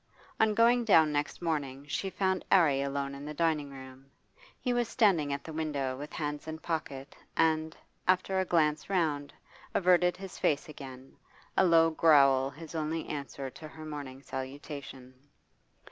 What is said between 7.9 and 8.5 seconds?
after a